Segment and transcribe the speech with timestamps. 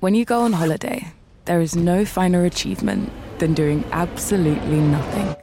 [0.00, 1.12] When you go on holiday,
[1.44, 5.36] there is no finer achievement than doing absolutely nothing.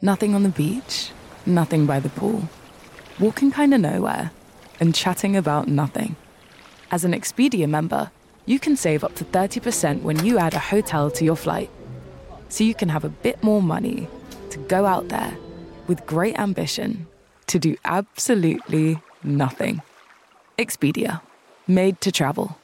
[0.00, 1.10] Nothing on the beach,
[1.44, 2.48] nothing by the pool,
[3.20, 4.30] walking kind of nowhere,
[4.80, 6.16] and chatting about nothing.
[6.90, 8.10] As an Expedia member,
[8.46, 11.68] you can save up to 30% when you add a hotel to your flight.
[12.48, 14.08] So you can have a bit more money
[14.48, 15.36] to go out there
[15.86, 17.06] with great ambition
[17.48, 19.82] to do absolutely nothing.
[20.56, 21.20] Expedia,
[21.68, 22.56] made to travel.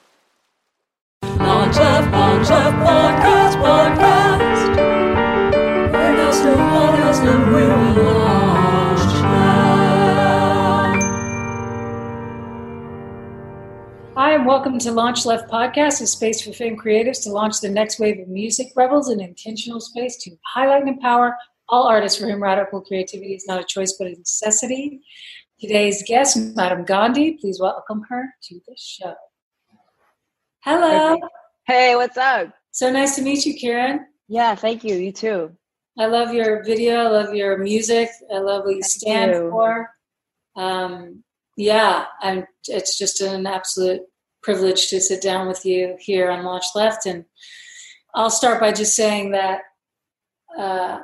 [1.22, 4.76] Launch Left, Launch Left Podcast, Podcast.
[5.92, 9.16] We're podcast and we're launched
[14.16, 17.68] Hi, and welcome to Launch Left Podcast, a space for film creatives to launch the
[17.68, 21.36] next wave of music rebels, an intentional space to highlight and empower
[21.68, 25.00] all artists for whom radical creativity is not a choice but a necessity.
[25.60, 29.14] Today's guest, Madame Gandhi, please welcome her to the show.
[30.62, 31.16] Hello.
[31.68, 32.52] Hey, what's up?
[32.72, 34.00] So nice to meet you, Kiran.
[34.26, 34.96] Yeah, thank you.
[34.96, 35.52] You too.
[35.96, 37.04] I love your video.
[37.04, 38.08] I love your music.
[38.34, 39.50] I love what you stand you.
[39.50, 39.88] for.
[40.56, 41.22] Um,
[41.56, 44.00] yeah, I'm, it's just an absolute
[44.42, 47.06] privilege to sit down with you here on Launch Left.
[47.06, 47.24] And
[48.12, 49.60] I'll start by just saying that
[50.58, 50.98] uh,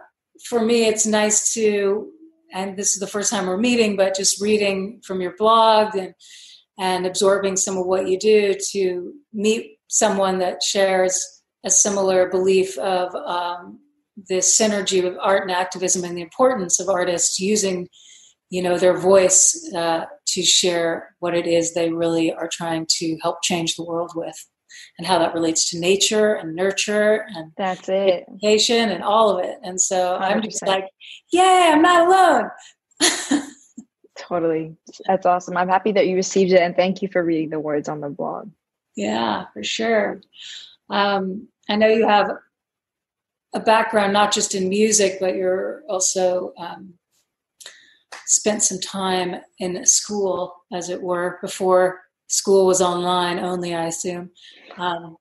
[0.49, 2.11] for me, it's nice to,
[2.53, 6.13] and this is the first time we're meeting, but just reading from your blog and
[6.79, 12.77] and absorbing some of what you do to meet someone that shares a similar belief
[12.79, 13.79] of um,
[14.29, 17.89] the synergy of art and activism and the importance of artists using
[18.51, 23.17] you know their voice uh, to share what it is they really are trying to
[23.23, 24.37] help change the world with
[24.99, 28.25] and how that relates to nature and nurture and That's it.
[28.29, 29.57] education and all of it.
[29.63, 30.87] And so i'm just like
[31.33, 32.51] yeah i'm not alone
[34.17, 34.77] Totally.
[35.07, 35.57] That's awesome.
[35.57, 38.09] I'm happy that you received it and thank you for reading the words on the
[38.09, 38.51] blog.
[38.97, 40.21] Yeah, for sure.
[40.89, 42.31] Um, I know you have
[43.55, 46.95] a background not just in music, but you're also um,
[48.27, 54.31] spent some time in school, as it were, before school was online only, I assume.
[54.77, 55.17] Um,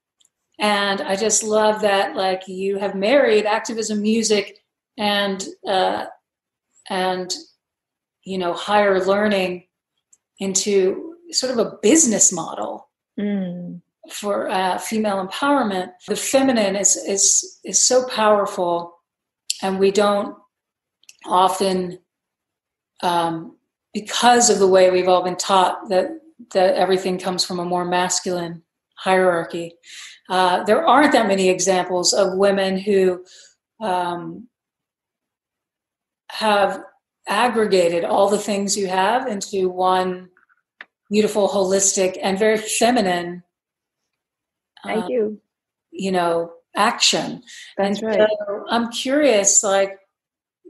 [0.60, 4.60] and I just love that, like, you have married activism, music,
[4.98, 6.06] and uh,
[6.90, 7.34] and
[8.24, 9.66] you know higher learning
[10.40, 12.90] into sort of a business model
[13.20, 13.82] Mm.
[14.10, 15.92] for uh, female empowerment.
[16.08, 18.98] The feminine is is is so powerful,
[19.62, 20.36] and we don't
[21.26, 22.00] often,
[23.04, 23.56] um,
[23.94, 26.08] because of the way we've all been taught that
[26.54, 28.64] that everything comes from a more masculine
[28.96, 29.76] hierarchy.
[30.28, 33.24] Uh, there aren't that many examples of women who
[33.80, 34.48] um,
[36.32, 36.82] have
[37.28, 40.30] aggregated all the things you have into one
[41.10, 43.44] beautiful, holistic, and very feminine
[44.84, 45.42] Thank uh, you.
[45.92, 47.44] you know action
[47.78, 48.30] That's and right.
[48.48, 50.00] so i'm curious like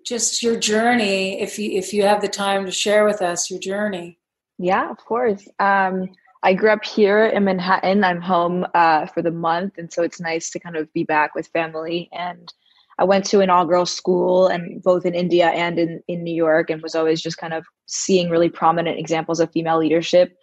[0.06, 3.60] just your journey if you if you have the time to share with us your
[3.60, 4.20] journey
[4.58, 5.48] Yeah, of course.
[5.60, 6.10] Um,
[6.44, 8.04] I grew up here in Manhattan.
[8.04, 11.36] I'm home uh, for the month, and so it's nice to kind of be back
[11.36, 12.10] with family.
[12.12, 12.54] And
[13.00, 16.70] I went to an all-girls school, and both in India and in in New York,
[16.70, 20.34] and was always just kind of seeing really prominent examples of female leadership,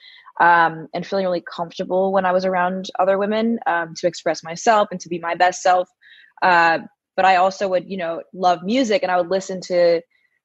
[0.41, 4.89] um, and feeling really comfortable when I was around other women um, to express myself
[4.91, 5.89] and to be my best self.
[6.43, 6.81] Uh,
[7.16, 10.00] but I also would, you know, love music, and I would listen to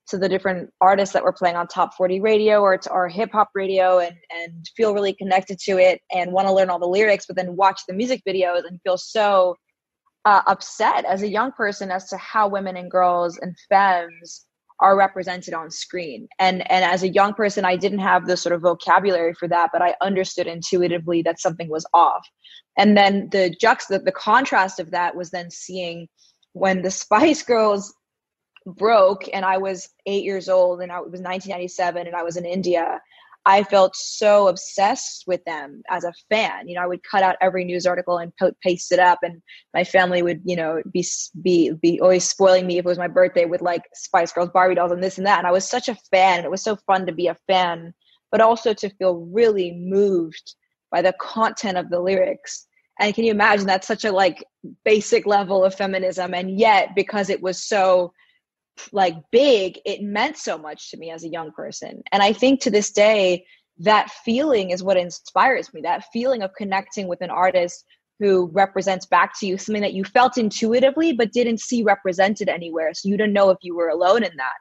[0.08, 3.32] to the different artists that were playing on top 40 radio or to our hip
[3.32, 6.86] hop radio and and feel really connected to it and want to learn all the
[6.86, 9.56] lyrics but then watch the music videos and feel so
[10.26, 14.46] uh, upset as a young person as to how women and girls and femmes
[14.82, 16.28] are represented on screen.
[16.40, 19.70] And and as a young person i didn't have the sort of vocabulary for that
[19.72, 22.28] but i understood intuitively that something was off.
[22.78, 26.08] And then the juxt the contrast of that was then seeing
[26.54, 27.94] when the spice girls
[28.66, 32.38] broke and I was eight years old and I, it was 1997 and I was
[32.38, 33.00] in India,
[33.48, 36.68] I felt so obsessed with them as a fan.
[36.68, 39.42] You know, I would cut out every news article and po- paste it up, and
[39.74, 41.06] my family would, you know, be
[41.42, 44.76] be be always spoiling me if it was my birthday with like Spice Girls, Barbie
[44.76, 45.38] dolls, and this and that.
[45.38, 47.94] And I was such a fan, and it was so fun to be a fan,
[48.32, 50.56] but also to feel really moved
[50.92, 52.66] by the content of the lyrics.
[53.00, 54.44] And can you imagine that's such a like
[54.84, 58.12] basic level of feminism, and yet because it was so
[58.92, 62.02] like big it meant so much to me as a young person.
[62.12, 63.46] And i think to this day
[63.80, 67.86] that feeling is what inspires me that feeling of connecting with an artist
[68.20, 72.94] who represents back to you something that you felt intuitively but didn't see represented anywhere
[72.94, 74.54] so you didn't know if you were alone in that.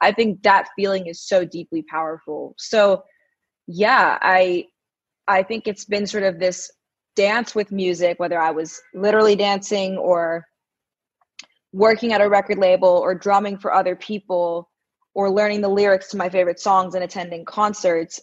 [0.00, 2.54] I think that feeling is so deeply powerful.
[2.58, 3.04] So
[3.68, 4.64] yeah i
[5.28, 6.68] i think it's been sort of this
[7.14, 10.46] dance with music, whether I was literally dancing or
[11.72, 14.68] working at a record label or drumming for other people
[15.14, 18.20] or learning the lyrics to my favorite songs and attending concerts,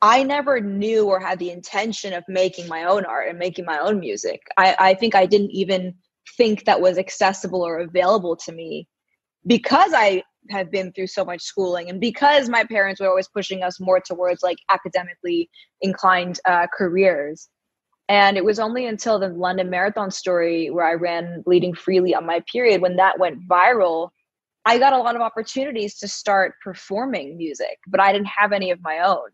[0.00, 3.78] I never knew or had the intention of making my own art and making my
[3.78, 4.40] own music.
[4.56, 5.94] I, I think I didn't even
[6.36, 8.88] think that was accessible or available to me
[9.46, 13.62] because I have been through so much schooling and because my parents were always pushing
[13.62, 15.50] us more towards like academically
[15.80, 17.48] inclined uh, careers.
[18.08, 22.24] And it was only until the London Marathon story where I ran bleeding freely on
[22.24, 24.10] my period when that went viral,
[24.64, 28.70] I got a lot of opportunities to start performing music, but I didn't have any
[28.70, 29.28] of my own.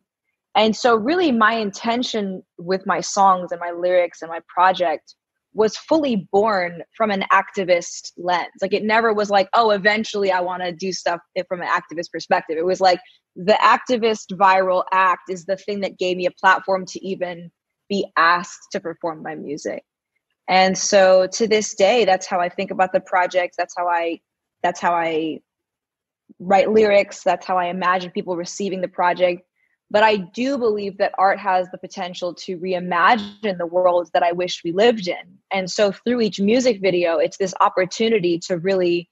[0.56, 5.14] And so, really, my intention with my songs and my lyrics and my project
[5.52, 8.50] was fully born from an activist lens.
[8.60, 12.10] Like, it never was like, oh, eventually I want to do stuff from an activist
[12.12, 12.56] perspective.
[12.56, 13.00] It was like
[13.34, 17.50] the activist viral act is the thing that gave me a platform to even
[17.88, 19.84] be asked to perform my music.
[20.48, 23.54] And so to this day, that's how I think about the project.
[23.56, 24.20] That's how I
[24.62, 25.40] that's how I
[26.38, 27.22] write lyrics.
[27.22, 29.42] That's how I imagine people receiving the project.
[29.90, 34.32] But I do believe that art has the potential to reimagine the world that I
[34.32, 35.38] wish we lived in.
[35.52, 39.08] And so through each music video, it's this opportunity to really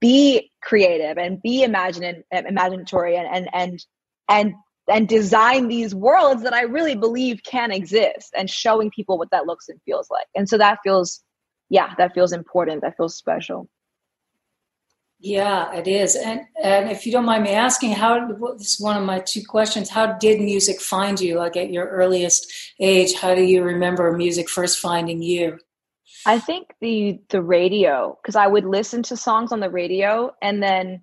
[0.00, 3.84] be creative and be imaginative, imaginatory and and and
[4.28, 4.54] and
[4.88, 9.46] and design these worlds that I really believe can exist and showing people what that
[9.46, 10.26] looks and feels like.
[10.34, 11.22] And so that feels,
[11.68, 12.82] yeah, that feels important.
[12.82, 13.68] That feels special.
[15.22, 16.16] Yeah, it is.
[16.16, 19.42] And and if you don't mind me asking, how this is one of my two
[19.46, 19.90] questions.
[19.90, 21.36] How did music find you?
[21.36, 22.50] Like at your earliest
[22.80, 25.58] age, how do you remember music first finding you?
[26.24, 30.62] I think the the radio because I would listen to songs on the radio and
[30.62, 31.02] then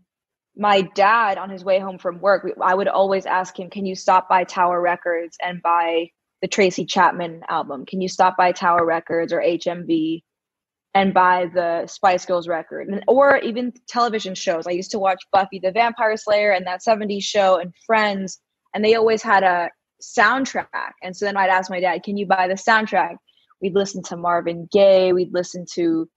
[0.57, 3.95] my dad on his way home from work i would always ask him can you
[3.95, 6.09] stop by tower records and buy
[6.41, 7.85] the tracy chapman album?
[7.85, 10.21] Can you stop by tower records or hmv
[10.93, 12.87] and buy the spice girls record?
[12.87, 14.67] And, or even television shows.
[14.67, 18.39] I used to watch buffy the vampire slayer and that 70s show and friends
[18.73, 19.69] and they always had a
[20.01, 20.91] soundtrack.
[21.01, 23.15] And so then i'd ask my dad can you buy the soundtrack?
[23.61, 26.07] We'd listen to marvin gaye we'd listen to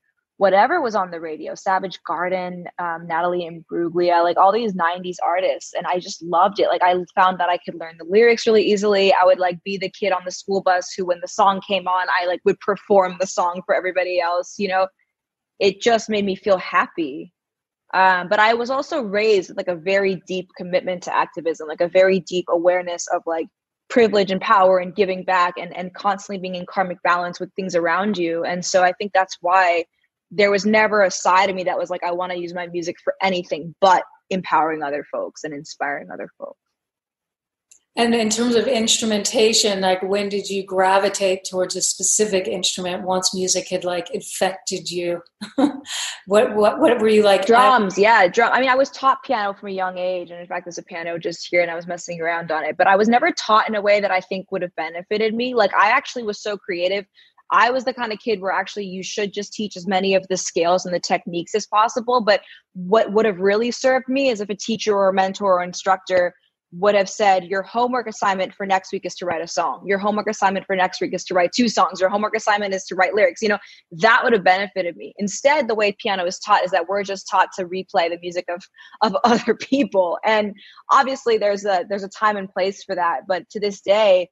[0.41, 5.75] whatever was on the radio savage garden um, natalie imbruglia like all these 90s artists
[5.75, 6.69] and i just loved it.
[6.69, 9.13] Like i found that i could learn the lyrics really easily.
[9.13, 11.87] I would like be the kid on the school bus who when the song came
[11.87, 14.89] on i like would perform the song for everybody else you know?
[15.59, 17.35] It just made me feel happy.
[17.93, 21.83] Um, but i was also raised with like a very deep commitment to activism like
[21.83, 23.49] a very deep awareness of like
[23.91, 27.75] privilege and power and giving back and, and constantly being in karmic balance with things
[27.75, 28.43] around you.
[28.43, 29.85] And so i think that's why
[30.31, 32.67] there was never a side of me that was like, I want to use my
[32.69, 36.59] music for anything but empowering other folks and inspiring other folks.
[37.97, 43.35] And in terms of instrumentation, like when did you gravitate towards a specific instrument once
[43.35, 45.21] music had like infected you?
[46.27, 47.47] what what what were you like?
[47.47, 48.53] Drums, yeah, drum.
[48.53, 50.85] I mean, I was taught piano from a young age, and in fact, there's a
[50.85, 52.77] piano just here, and I was messing around on it.
[52.77, 55.55] But I was never taught in a way that I think would have benefited me.
[55.55, 57.05] Like I actually was so creative.
[57.53, 60.27] I was the kind of kid where actually you should just teach as many of
[60.29, 62.21] the scales and the techniques as possible.
[62.21, 62.43] But
[62.75, 66.35] what would have really served me is if a teacher or a mentor or instructor
[66.73, 69.83] would have said, Your homework assignment for next week is to write a song.
[69.85, 72.01] Your homework assignment for next week is to write two songs.
[72.01, 73.43] Your homework assignment is to write lyrics.
[73.43, 73.59] You know,
[73.93, 75.13] that would have benefited me.
[75.19, 78.45] Instead, the way piano is taught is that we're just taught to replay the music
[78.49, 78.63] of,
[79.03, 80.19] of other people.
[80.25, 80.55] And
[80.93, 83.23] obviously there's a there's a time and place for that.
[83.27, 84.29] But to this day,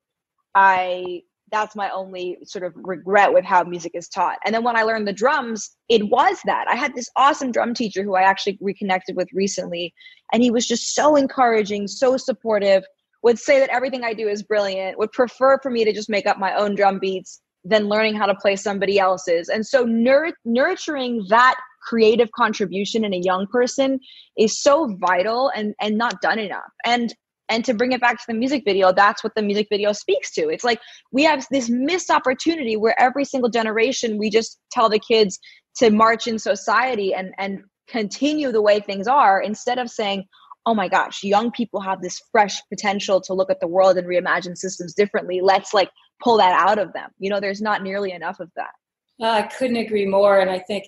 [0.54, 4.38] I that's my only sort of regret with how music is taught.
[4.44, 6.66] And then when I learned the drums, it was that.
[6.68, 9.94] I had this awesome drum teacher who I actually reconnected with recently,
[10.32, 12.84] and he was just so encouraging, so supportive,
[13.22, 16.26] would say that everything I do is brilliant, would prefer for me to just make
[16.26, 19.48] up my own drum beats than learning how to play somebody else's.
[19.48, 23.98] And so nur- nurturing that creative contribution in a young person
[24.36, 26.70] is so vital and and not done enough.
[26.84, 27.14] And
[27.48, 30.32] and to bring it back to the music video, that's what the music video speaks
[30.32, 30.48] to.
[30.48, 30.80] It's like
[31.12, 35.38] we have this missed opportunity where every single generation we just tell the kids
[35.76, 40.24] to march in society and and continue the way things are instead of saying,
[40.66, 44.06] "Oh my gosh, young people have this fresh potential to look at the world and
[44.06, 45.40] reimagine systems differently.
[45.40, 45.90] Let's like
[46.22, 48.72] pull that out of them." You know, there's not nearly enough of that.
[49.20, 50.84] Uh, I couldn't agree more and I think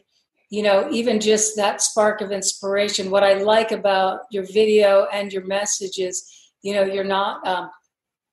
[0.50, 5.32] you know even just that spark of inspiration what i like about your video and
[5.32, 7.70] your messages you know you're not um,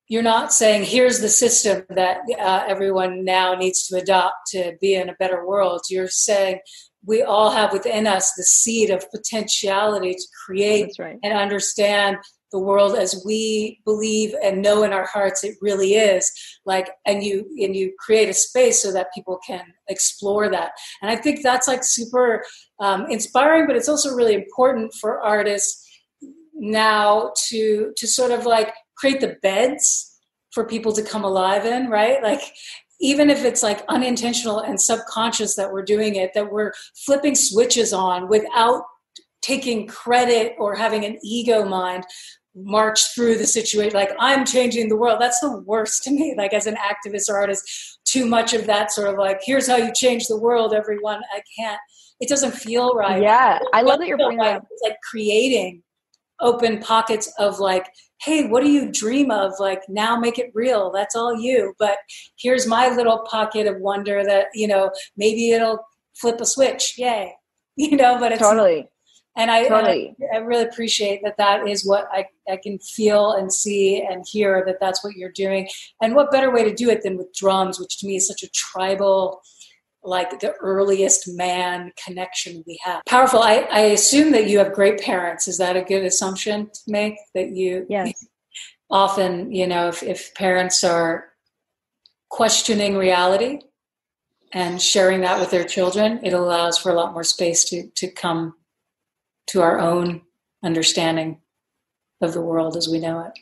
[0.09, 4.95] you're not saying here's the system that uh, everyone now needs to adopt to be
[4.95, 5.81] in a better world.
[5.89, 6.59] You're saying
[7.05, 11.17] we all have within us the seed of potentiality to create right.
[11.23, 12.17] and understand
[12.53, 16.31] the world as we believe and know in our hearts it really is.
[16.65, 20.71] Like and you and you create a space so that people can explore that.
[21.01, 22.45] And i think that's like super
[22.79, 25.86] um, inspiring but it's also really important for artists
[26.59, 30.19] now to to sort of like create the beds
[30.51, 32.21] for people to come alive in right?
[32.23, 32.41] Like
[32.99, 36.71] even if it's like unintentional and subconscious that we're doing it that we're
[37.05, 38.83] flipping switches on without
[39.41, 42.03] taking credit or having an ego mind
[42.55, 45.21] march through the situation like i'm changing the world.
[45.21, 46.33] That's the worst to me.
[46.35, 49.75] Like as an activist or artist too much of that sort of like here's how
[49.75, 51.79] you change the world everyone i can't.
[52.19, 53.21] It doesn't feel right.
[53.21, 54.55] Yeah i love that you're bringing right.
[54.55, 55.83] up it's like creating
[56.39, 57.87] open pockets of like
[58.21, 59.53] hey what do you dream of?
[59.59, 60.91] Like now make it real.
[60.91, 61.73] That's all you.
[61.77, 61.97] But
[62.37, 66.95] here's my little pocket of wonder that you know maybe it'll flip a switch.
[66.97, 67.33] Yay.
[67.79, 68.89] You know but it's totally.
[69.35, 70.15] And I, totally.
[70.19, 74.01] and I, I really appreciate that that is what I, I can feel and see
[74.01, 75.69] and hear that that's what you're doing.
[76.01, 78.41] And what better way to do it than with drums which to me is such
[78.41, 79.43] a tribal
[80.07, 83.01] like the earliest man connection we have.
[83.05, 83.41] Powerful.
[83.41, 85.47] I, I assume that you have great parents.
[85.47, 88.25] Is that a good assumption to make that you yes.
[88.89, 91.25] often you know if, if parents are
[92.29, 93.59] questioning reality
[94.53, 98.09] and sharing that with their children it allows for a lot more space to to
[98.09, 98.53] come
[99.47, 100.21] to our own
[100.63, 101.39] understanding
[102.21, 103.39] of the world as we know it?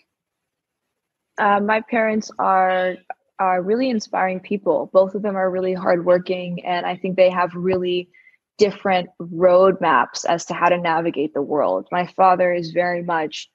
[1.37, 2.95] Uh, my parents are
[3.39, 4.89] are really inspiring people.
[4.93, 8.09] Both of them are really hardworking, and I think they have really
[8.57, 11.87] different roadmaps as to how to navigate the world.
[11.91, 13.49] My father is very much,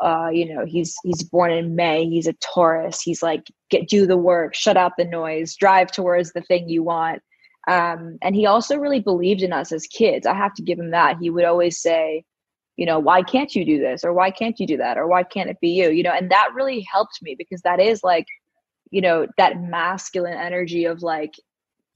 [0.00, 2.08] uh, you know, he's he's born in May.
[2.08, 3.00] He's a Taurus.
[3.02, 6.82] He's like, get do the work, shut out the noise, drive towards the thing you
[6.82, 7.20] want.
[7.66, 10.26] Um, and he also really believed in us as kids.
[10.26, 11.16] I have to give him that.
[11.20, 12.24] He would always say,
[12.76, 15.22] you know, why can't you do this, or why can't you do that, or why
[15.22, 15.90] can't it be you?
[15.90, 18.26] You know, and that really helped me because that is like
[18.94, 21.34] you know that masculine energy of like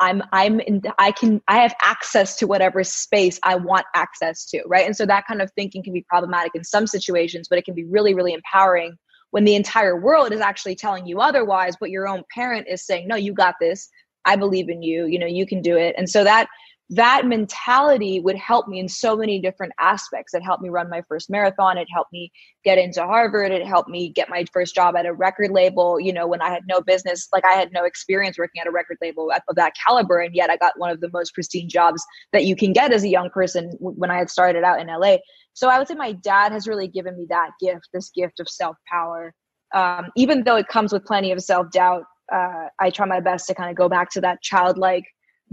[0.01, 4.61] i'm i'm in i can i have access to whatever space i want access to
[4.67, 4.85] right?
[4.85, 7.75] And so that kind of thinking can be problematic in some situations but it can
[7.75, 8.97] be really really empowering
[9.31, 13.07] when the entire world is actually telling you otherwise but your own parent is saying
[13.07, 13.89] no you got this.
[14.25, 15.07] I believe in you.
[15.07, 15.95] You know you can do it.
[15.97, 16.49] And so that
[16.91, 20.33] that mentality would help me in so many different aspects.
[20.33, 21.77] It helped me run my first marathon.
[21.77, 22.33] It helped me
[22.65, 23.53] get into Harvard.
[23.53, 26.01] It helped me get my first job at a record label.
[26.01, 28.71] You know, when I had no business, like I had no experience working at a
[28.71, 32.03] record label of that caliber, and yet I got one of the most pristine jobs
[32.33, 35.19] that you can get as a young person when I had started out in LA.
[35.53, 38.49] So I would say my dad has really given me that gift, this gift of
[38.49, 39.35] self power.
[39.75, 43.47] Um, even though it comes with plenty of self doubt, uh, I try my best
[43.49, 45.05] to kind of go back to that childlike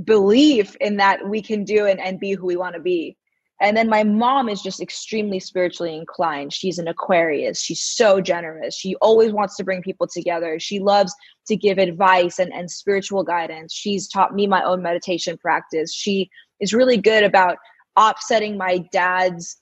[0.04, 3.18] belief in that we can do and, and be who we want to be.
[3.62, 6.52] And then my mom is just extremely spiritually inclined.
[6.52, 7.62] She's an Aquarius.
[7.62, 8.78] She's so generous.
[8.78, 10.60] She always wants to bring people together.
[10.60, 11.16] She loves
[11.48, 13.74] to give advice and, and spiritual guidance.
[13.74, 15.94] She's taught me my own meditation practice.
[15.94, 17.58] She is really good about
[17.98, 19.58] offsetting my dad's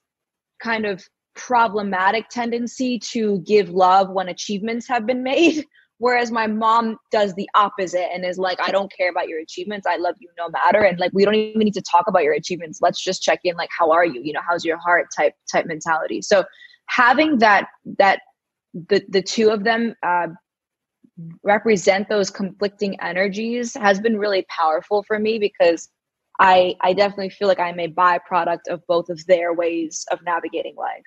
[0.60, 1.04] kind of
[1.36, 5.66] problematic tendency to give love when achievements have been made
[6.00, 9.88] Whereas my mom does the opposite and is like, I don't care about your achievements.
[9.88, 10.84] I love you no matter.
[10.84, 12.80] And like, we don't even need to talk about your achievements.
[12.82, 13.56] Let's just check in.
[13.56, 14.22] Like, how are you?
[14.22, 16.22] You know, how's your heart type, type mentality.
[16.22, 16.44] So
[16.88, 18.20] having that, that
[18.74, 20.28] the, the two of them, uh,
[21.44, 25.90] represent those conflicting energies has been really powerful for me because
[26.40, 30.76] I, I definitely feel like I'm a byproduct of both of their ways of navigating
[30.76, 31.04] life.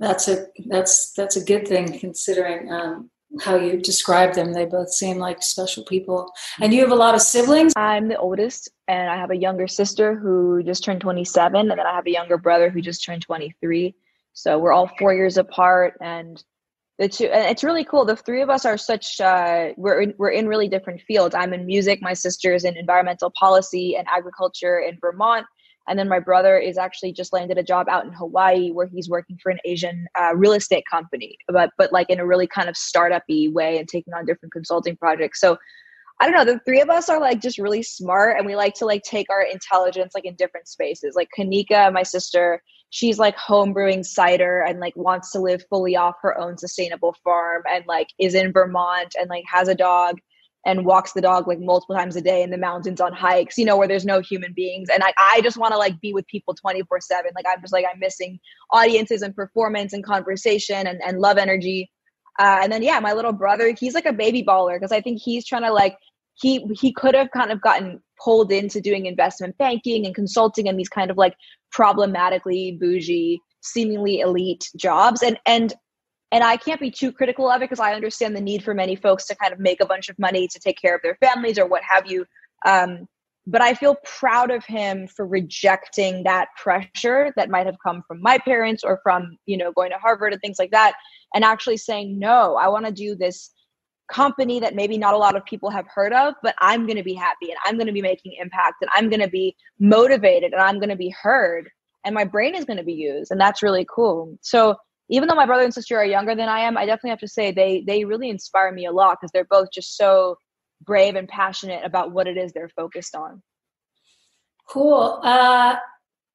[0.00, 4.54] That's a that's that's a good thing considering um, how you describe them.
[4.54, 6.32] They both seem like special people.
[6.60, 7.74] And you have a lot of siblings.
[7.76, 11.86] I'm the oldest, and I have a younger sister who just turned 27, and then
[11.86, 13.94] I have a younger brother who just turned 23.
[14.32, 16.42] So we're all four years apart, and
[16.98, 17.26] the two.
[17.26, 18.06] And it's really cool.
[18.06, 19.20] The three of us are such.
[19.20, 21.34] Uh, we're in, we're in really different fields.
[21.34, 22.00] I'm in music.
[22.00, 25.44] My sister is in environmental policy and agriculture in Vermont
[25.88, 29.08] and then my brother is actually just landed a job out in Hawaii where he's
[29.08, 32.68] working for an Asian uh, real estate company, but but like in a really kind
[32.68, 35.40] of startup-y way and taking on different consulting projects.
[35.40, 35.56] So
[36.20, 36.52] I don't know.
[36.52, 39.30] The three of us are like just really smart, and we like to like take
[39.30, 41.14] our intelligence like in different spaces.
[41.16, 45.96] Like Kanika, my sister, she's like home brewing cider and like wants to live fully
[45.96, 50.18] off her own sustainable farm, and like is in Vermont and like has a dog
[50.66, 53.64] and walks the dog like multiple times a day in the mountains on hikes, you
[53.64, 54.88] know, where there's no human beings.
[54.92, 57.32] And I, I just want to like be with people 24 seven.
[57.34, 58.38] Like I'm just like, I'm missing
[58.70, 61.90] audiences and performance and conversation and, and love energy.
[62.38, 65.20] Uh, and then, yeah, my little brother, he's like a baby baller because I think
[65.22, 65.96] he's trying to like,
[66.34, 70.78] he, he could have kind of gotten pulled into doing investment banking and consulting and
[70.78, 71.34] these kind of like
[71.72, 75.74] problematically bougie seemingly elite jobs and and
[76.32, 78.96] and I can't be too critical of it because I understand the need for many
[78.96, 81.58] folks to kind of make a bunch of money to take care of their families
[81.58, 82.24] or what have you.
[82.66, 83.08] Um,
[83.46, 88.20] but I feel proud of him for rejecting that pressure that might have come from
[88.20, 90.94] my parents or from you know going to Harvard and things like that,
[91.34, 93.50] and actually saying no, I want to do this
[94.10, 97.02] company that maybe not a lot of people have heard of, but I'm going to
[97.02, 100.52] be happy and I'm going to be making impact and I'm going to be motivated
[100.52, 101.70] and I'm going to be heard
[102.04, 104.36] and my brain is going to be used and that's really cool.
[104.42, 104.76] So
[105.10, 107.28] even though my brother and sister are younger than I am, I definitely have to
[107.28, 110.36] say they they really inspire me a lot because they're both just so
[110.82, 113.42] brave and passionate about what it is they're focused on.
[114.68, 115.20] Cool.
[115.22, 115.76] Uh,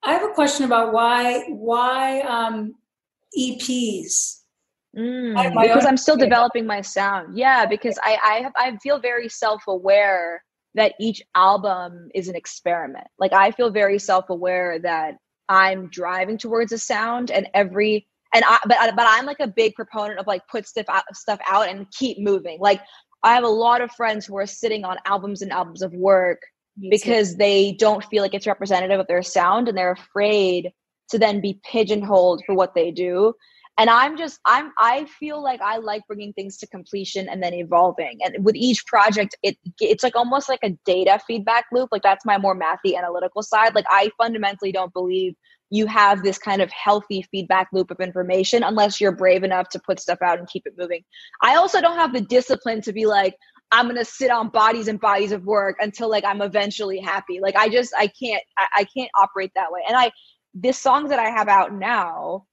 [0.04, 2.76] I have a question about why why um,
[3.38, 4.42] EPs.
[4.96, 7.38] Mm, because I'm still developing my sound.
[7.38, 12.36] Yeah, because I I, have, I feel very self aware that each album is an
[12.36, 13.08] experiment.
[13.20, 15.16] Like I feel very self aware that
[15.48, 19.48] I'm driving towards a sound, and every and I but uh, but I'm like a
[19.48, 22.60] big proponent of like put stuff out, stuff out and keep moving.
[22.60, 22.82] Like
[23.24, 26.42] I have a lot of friends who are sitting on albums and albums of work
[26.92, 30.72] because they don't feel like it's representative of their sound and they're afraid
[31.10, 33.34] to then be pigeonholed for what they do.
[33.78, 37.54] And i'm just i'm i feel like i like bringing things to completion and then
[37.54, 38.20] evolving.
[38.24, 41.90] And with each project it it's like almost like a data feedback loop.
[41.92, 43.76] Like that's my more mathy analytical side.
[43.76, 45.36] Like i fundamentally don't believe
[45.70, 49.80] you have this kind of healthy feedback loop of information unless you're brave enough to
[49.80, 51.04] put stuff out and keep it moving
[51.42, 53.36] i also don't have the discipline to be like
[53.72, 57.56] i'm gonna sit on bodies and bodies of work until like i'm eventually happy like
[57.56, 60.12] i just i can't I, I can't operate that way and i
[60.54, 62.46] this songs that i have out now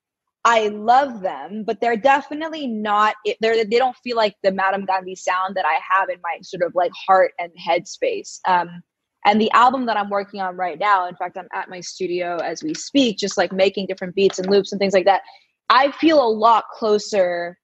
[0.45, 3.15] I love them, but they're definitely not.
[3.41, 6.65] They're they don't feel like the Madame Gandhi sound that I have in my sort
[6.65, 8.41] of like heart and head space.
[8.49, 8.83] Um,
[9.25, 12.37] and the album that I'm working on right now, in fact, I'm at my studio
[12.37, 15.23] as we speak, just like making different beats and loops and things like that.
[15.71, 17.57] I feel a lot closer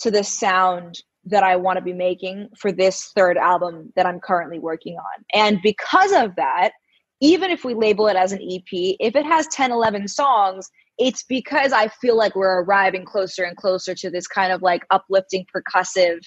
[0.00, 4.20] to the sound that I want to be making for this third album that I'm
[4.20, 5.24] currently working on.
[5.34, 6.72] And because of that,
[7.20, 11.24] even if we label it as an EP, if it has 10, 11 songs, it's
[11.24, 15.46] because I feel like we're arriving closer and closer to this kind of like uplifting,
[15.54, 16.20] percussive,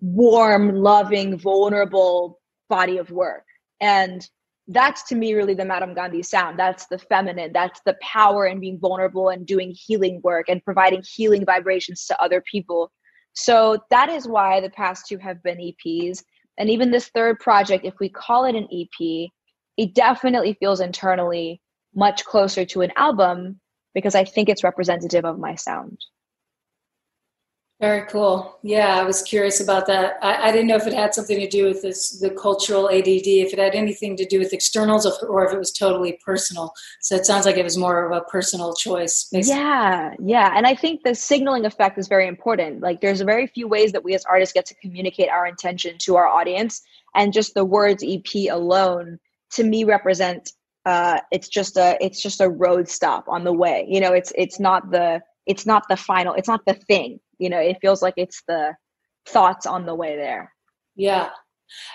[0.00, 3.44] warm, loving, vulnerable body of work.
[3.84, 4.26] And
[4.66, 6.58] that's to me really the Madame Gandhi sound.
[6.58, 7.52] That's the feminine.
[7.52, 12.22] That's the power and being vulnerable and doing healing work and providing healing vibrations to
[12.22, 12.90] other people.
[13.34, 16.22] So that is why the past two have been EPs.
[16.56, 19.28] And even this third project, if we call it an EP,
[19.76, 21.60] it definitely feels internally
[21.94, 23.60] much closer to an album
[23.92, 25.98] because I think it's representative of my sound.
[27.84, 28.58] Very cool.
[28.62, 30.16] Yeah, I was curious about that.
[30.22, 33.26] I, I, didn't know if it had something to do with this, the cultural ADD,
[33.26, 36.72] if it had anything to do with externals, or if it was totally personal.
[37.02, 39.28] So it sounds like it was more of a personal choice.
[39.30, 39.60] Basically.
[39.60, 40.54] Yeah, yeah.
[40.56, 42.80] And I think the signaling effect is very important.
[42.80, 46.16] Like, there's very few ways that we as artists get to communicate our intention to
[46.16, 46.80] our audience,
[47.14, 49.18] and just the words EP alone
[49.56, 50.52] to me represent
[50.86, 54.32] uh, it's just a it's just a road stop on the way you know it's
[54.36, 58.02] it's not the it's not the final it's not the thing you know it feels
[58.02, 58.74] like it's the
[59.26, 60.52] thoughts on the way there.
[60.96, 61.30] Yeah.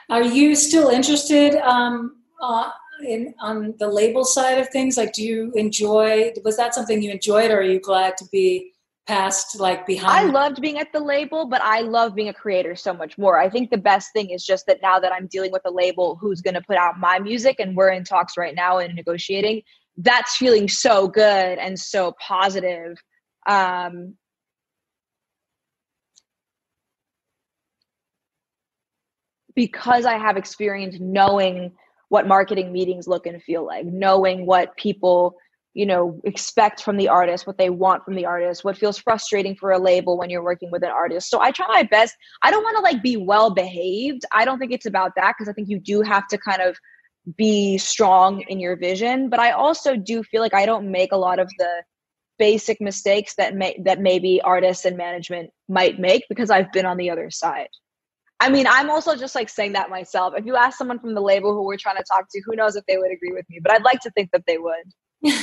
[0.09, 2.71] Are you still interested um, uh,
[3.05, 4.97] in on the label side of things?
[4.97, 8.73] Like do you enjoy was that something you enjoyed or are you glad to be
[9.07, 10.29] past like behind?
[10.29, 13.39] I loved being at the label but i love being a creator so much more.
[13.39, 16.15] I think the best thing is just that now that i'm dealing with a label
[16.15, 19.63] who's going to put out my music and we're in talks right now and negotiating
[19.99, 22.97] that's feeling so good and so positive.
[23.47, 24.15] Um,
[29.59, 31.69] because i have experience knowing
[32.07, 35.35] what marketing meetings look and feel like knowing what people
[35.73, 39.53] you know expect from the artist what they want from the artist what feels frustrating
[39.53, 41.29] for a label when you're working with an artist.
[41.29, 42.15] So i try my best.
[42.41, 45.49] I don't want to like be well behaved i don't think it's about that because
[45.49, 46.77] i think you do have to kind of
[47.35, 49.29] be strong in your vision.
[49.29, 51.83] But i also do feel like i don't make a lot of the
[52.37, 56.95] basic mistakes that may that maybe artists and management might make because i've been on
[56.95, 57.67] the other side
[58.39, 60.33] I mean, I'm also just like saying that myself.
[60.37, 62.75] If you ask someone from the label who we're trying to talk to, who knows
[62.75, 65.25] if they would agree with me, but I'd like to think that they would.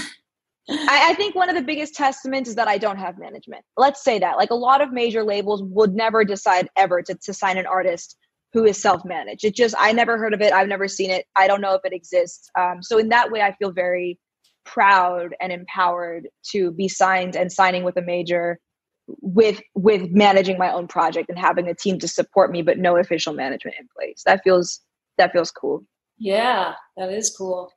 [0.69, 3.65] I, I, think one of the biggest testaments is that I don't have management.
[3.77, 4.37] Let's say that.
[4.37, 8.17] Like a lot of major labels would never decide ever to, to sign an artist
[8.53, 9.45] who is self-managed.
[9.45, 10.53] It just I never heard of it.
[10.53, 11.27] I've never seen it.
[11.37, 12.51] I don't know if it exists.
[12.59, 14.19] Um, so in that way, I feel very
[14.65, 18.59] proud and empowered to be signed and signing with a major
[19.07, 22.97] with with managing my own project and having a team to support me but no
[22.97, 24.81] official management in place that feels
[25.19, 25.85] that feels cool
[26.19, 27.71] yeah that is cool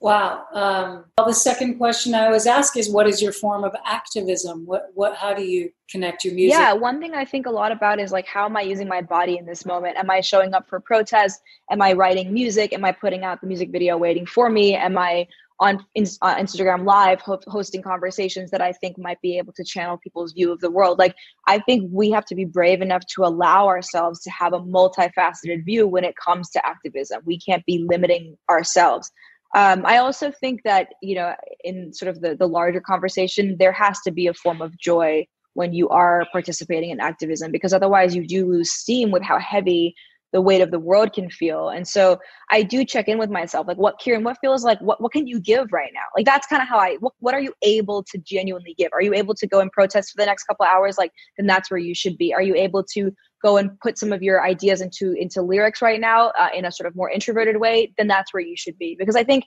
[0.00, 0.46] Wow.
[0.54, 4.64] Um, well, the second question I always ask is, what is your form of activism?
[4.64, 6.58] What, what, how do you connect your music?
[6.58, 9.02] Yeah, one thing I think a lot about is like, how am I using my
[9.02, 9.98] body in this moment?
[9.98, 11.42] Am I showing up for protest?
[11.70, 12.72] Am I writing music?
[12.72, 14.74] Am I putting out the music video waiting for me?
[14.74, 15.26] Am I
[15.60, 15.84] on,
[16.22, 20.32] on Instagram Live ho- hosting conversations that I think might be able to channel people's
[20.32, 20.98] view of the world?
[20.98, 21.14] Like,
[21.46, 25.64] I think we have to be brave enough to allow ourselves to have a multifaceted
[25.64, 27.22] view when it comes to activism.
[27.24, 29.12] We can't be limiting ourselves.
[29.54, 33.72] Um, I also think that you know, in sort of the the larger conversation, there
[33.72, 38.14] has to be a form of joy when you are participating in activism because otherwise
[38.14, 39.94] you do lose steam with how heavy
[40.32, 41.68] the weight of the world can feel.
[41.68, 42.18] And so
[42.50, 45.26] I do check in with myself, like what Kiran, what feels like, what, what can
[45.26, 46.04] you give right now?
[46.16, 48.90] Like that's kind of how I, what, what are you able to genuinely give?
[48.92, 50.98] Are you able to go and protest for the next couple hours?
[50.98, 52.32] Like, then that's where you should be.
[52.32, 53.12] Are you able to
[53.42, 56.72] go and put some of your ideas into, into lyrics right now uh, in a
[56.72, 57.92] sort of more introverted way?
[57.98, 58.96] Then that's where you should be.
[58.98, 59.44] Because I think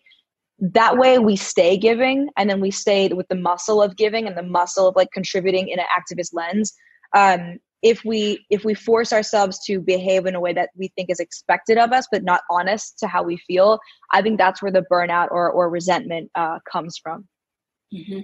[0.60, 4.38] that way we stay giving and then we stay with the muscle of giving and
[4.38, 6.74] the muscle of like contributing in an activist lens
[7.16, 11.10] um, if we if we force ourselves to behave in a way that we think
[11.10, 13.78] is expected of us but not honest to how we feel
[14.12, 17.28] i think that's where the burnout or, or resentment uh, comes from
[17.94, 18.22] mm-hmm.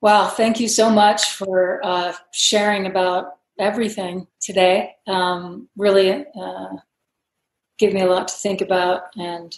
[0.00, 6.68] wow thank you so much for uh, sharing about everything today um, really uh,
[7.78, 9.56] give me a lot to think about and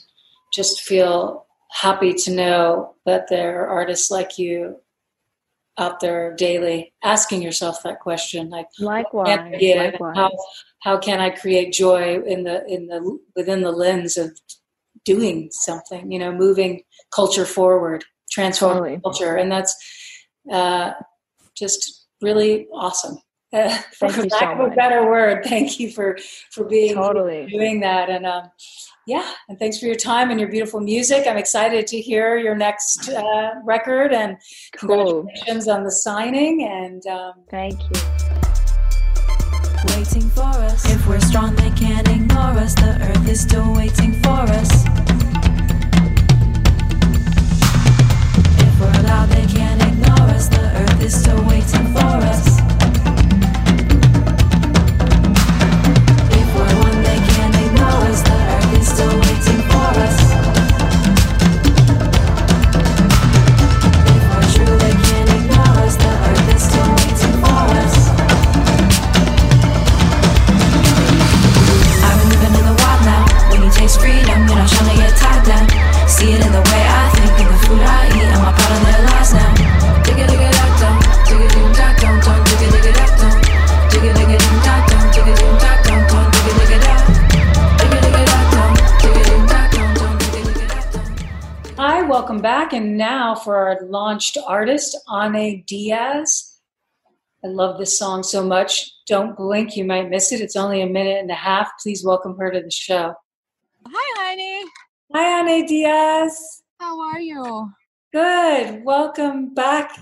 [0.53, 4.77] just feel happy to know that there are artists like you
[5.79, 10.17] out there daily asking yourself that question like likewise, likewise.
[10.17, 10.31] how
[10.81, 14.37] how can i create joy in the in the within the lens of
[15.05, 16.83] doing something you know moving
[17.15, 19.01] culture forward transforming totally.
[19.03, 19.75] culture and that's
[20.53, 20.93] uh,
[21.57, 23.19] just really awesome
[23.57, 26.17] uh, for lack so of a better word thank you for
[26.53, 28.51] for being totally doing that and um,
[29.07, 31.29] yeah, and thanks for your time and your beautiful music.
[31.29, 34.37] I'm excited to hear your next uh, record and
[34.77, 35.23] cool.
[35.23, 36.65] congratulations on the signing.
[36.65, 38.01] And um, thank you.
[39.97, 40.91] Waiting for us.
[40.91, 42.75] If we're strong, they can't ignore us.
[42.75, 44.85] The earth is still waiting for us.
[48.59, 50.49] If we're loud, they can't ignore us.
[50.49, 52.56] The earth is still waiting for us.
[92.09, 92.73] Welcome back.
[92.73, 96.59] And now for our launched artist, Ane Diaz.
[97.45, 98.91] I love this song so much.
[99.07, 100.41] Don't blink, you might miss it.
[100.41, 101.71] It's only a minute and a half.
[101.81, 103.15] Please welcome her to the show.
[103.87, 104.67] Hi, Ane.
[105.15, 106.63] Hi, Ane Diaz.
[106.81, 107.71] How are you?
[108.13, 108.85] Good.
[108.85, 109.99] Welcome back.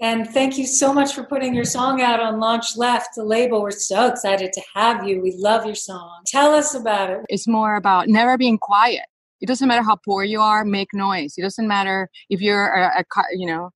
[0.00, 3.62] And thank you so much for putting your song out on Launch Left, the label.
[3.62, 5.22] We're so excited to have you.
[5.22, 6.22] We love your song.
[6.26, 7.20] Tell us about it.
[7.28, 9.06] It's more about never being quiet
[9.40, 13.00] it doesn't matter how poor you are make noise it doesn't matter if you're a,
[13.00, 13.70] a you know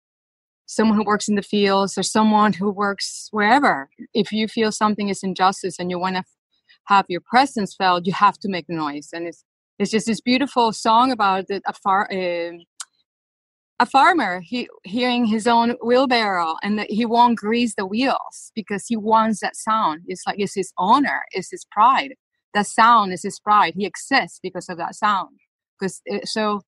[0.67, 5.09] someone who works in the fields or someone who works wherever if you feel something
[5.09, 6.25] is injustice and you want to
[6.87, 9.45] have your presence felt you have to make noise and it's
[9.81, 12.53] it's just this beautiful song about the, a far uh,
[13.79, 18.85] a farmer he hearing his own wheelbarrow and that he won't grease the wheels because
[18.87, 20.03] he wants that sound.
[20.07, 22.15] It's like it's his honor it's his pride.
[22.53, 23.73] That sound is his pride.
[23.75, 25.39] He exists because of that sound.
[25.81, 26.61] Because so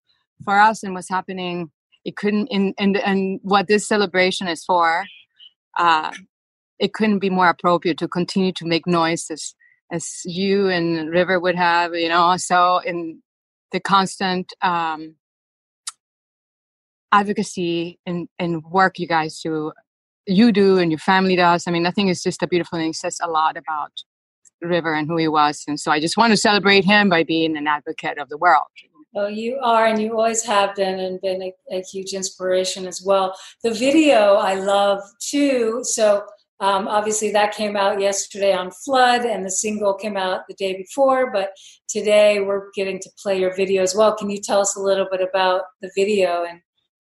[0.42, 1.70] for us and what's happening
[2.06, 5.04] it couldn't in and and what this celebration is for
[5.78, 6.12] uh
[6.78, 9.30] it couldn't be more appropriate to continue to make noise
[9.92, 13.22] as you and river would have you know so in
[13.70, 15.14] the constant um
[17.12, 19.72] advocacy and and work you guys do
[20.26, 22.90] you do and your family does i mean i think it's just a beautiful thing
[22.90, 23.92] it says a lot about
[24.62, 27.56] river and who he was and so i just want to celebrate him by being
[27.56, 28.66] an advocate of the world
[29.14, 33.02] Oh, you are, and you always have been, and been a, a huge inspiration as
[33.04, 33.36] well.
[33.62, 35.80] The video I love too.
[35.82, 36.24] So
[36.62, 40.76] um, obviously that came out yesterday on Flood, and the single came out the day
[40.76, 41.32] before.
[41.32, 41.50] But
[41.88, 44.14] today we're getting to play your video as well.
[44.14, 46.60] Can you tell us a little bit about the video and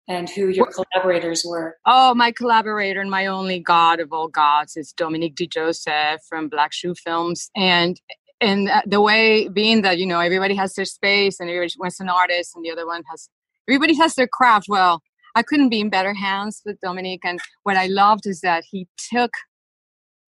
[0.08, 1.78] and who your collaborators were?
[1.86, 6.50] Oh, my collaborator and my only god of all gods is Dominique de Joseph from
[6.50, 8.02] Black Shoe Films, and
[8.42, 12.10] and the way being that you know everybody has their space and everybody wants an
[12.10, 13.30] artist and the other one has
[13.70, 15.04] everybody has their craft well
[15.36, 18.88] i couldn't be in better hands with dominic and what i loved is that he
[19.12, 19.32] took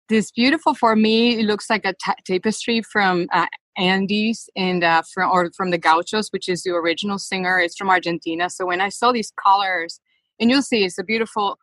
[0.09, 1.93] this beautiful for me it looks like a
[2.25, 3.45] tapestry from uh,
[3.77, 7.89] andes and uh, from or from the gauchos which is the original singer it's from
[7.89, 9.99] argentina so when i saw these colors
[10.39, 11.57] and you'll see it's a beautiful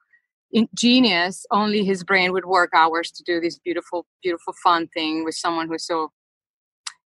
[0.76, 5.35] genius only his brain would work hours to do this beautiful beautiful fun thing with
[5.35, 6.12] someone who's so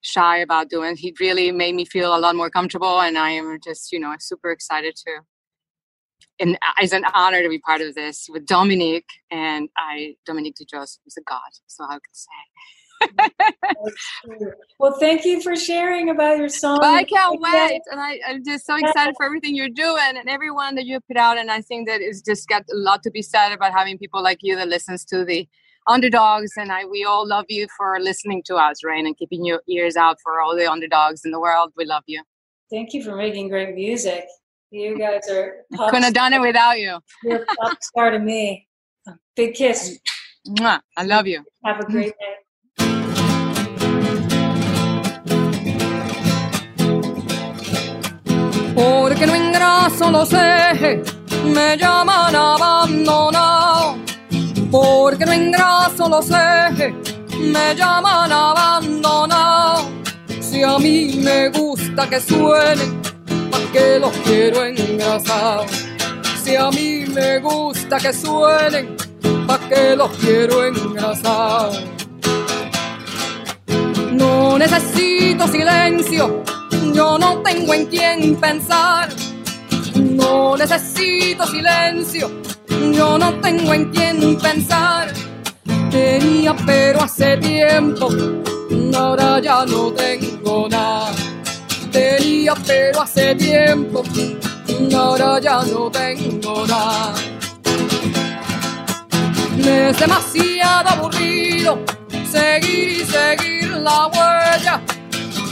[0.07, 0.97] shy about doing.
[0.97, 4.15] He really made me feel a lot more comfortable, and I am just, you know,
[4.19, 5.21] super excited to.
[6.39, 10.99] And it's an honor to be part of this with Dominic, and I Dominique DeJost
[11.07, 12.31] is a god, so I could say.
[14.81, 16.79] well, thank you for sharing about your song.
[16.81, 20.29] But I can't wait, and I, I'm just so excited for everything you're doing and
[20.29, 21.39] everyone that you put out.
[21.39, 24.23] And I think that it's just got a lot to be said about having people
[24.23, 25.49] like you that listens to the
[25.87, 29.63] underdogs and I we all love you for listening to us, Rain, and keeping your
[29.69, 31.73] ears out for all the underdogs in the world.
[31.77, 32.23] We love you.
[32.71, 34.25] Thank you for making great music.
[34.71, 36.99] You guys are couldn't have done it without you.
[37.23, 38.69] You're a pop star to me.
[39.35, 39.99] Big kiss.
[40.49, 40.81] Mwah.
[40.97, 41.45] I love you.
[41.65, 42.37] Have a great day.
[48.75, 51.03] Porque no engraso lo sé,
[51.45, 54.07] me llaman abandonado
[54.71, 56.93] porque no engraso los ejes,
[57.39, 59.89] me llaman abandonado.
[60.41, 63.01] Si a mí me gusta que suenen,
[63.77, 65.71] ¿pa' qué los quiero engrasados?
[66.43, 68.97] Si a mí me gusta que suenen,
[69.47, 71.83] ¿pa' qué los quiero engrasados?
[74.13, 76.43] No necesito silencio,
[76.95, 79.09] yo no tengo en quién pensar.
[79.95, 82.31] No necesito silencio,
[82.93, 85.13] yo no tengo en quién pensar.
[85.91, 88.09] Tenía pero hace tiempo,
[88.95, 91.26] ahora ya no tengo nada.
[91.97, 94.03] Tenía pero hace tiempo,
[94.95, 97.15] ahora ya no tengo nada.
[99.57, 101.79] Es demasiado aburrido
[102.31, 104.83] seguir y seguir la huella.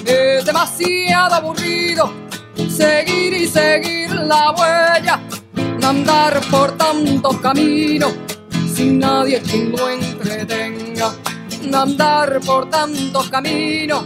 [0.05, 2.13] Es demasiado aburrido
[2.69, 5.21] seguir y seguir la huella
[5.83, 8.13] andar por tantos caminos
[8.75, 11.11] sin nadie quien lo entretenga.
[11.73, 14.05] Andar por tantos caminos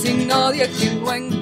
[0.00, 1.41] sin nadie quien lo entretenga.